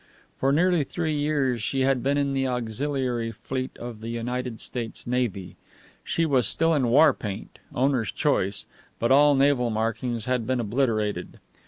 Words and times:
For 0.39 0.51
nearly 0.51 0.83
three 0.83 1.13
years 1.13 1.61
she 1.61 1.81
had 1.81 2.01
been 2.01 2.17
in 2.17 2.33
the 2.33 2.47
auxiliary 2.47 3.31
fleet 3.31 3.77
of 3.77 4.01
the 4.01 4.09
United 4.09 4.59
States 4.59 5.05
Navy. 5.05 5.57
She 6.03 6.25
was 6.25 6.47
still 6.47 6.73
in 6.73 6.87
war 6.87 7.13
paint, 7.13 7.59
owner's 7.75 8.11
choice, 8.11 8.65
but 8.97 9.11
all 9.11 9.35
naval 9.35 9.69
markings 9.69 10.25
had 10.25 10.47
been 10.47 10.59
obliterated. 10.59 11.39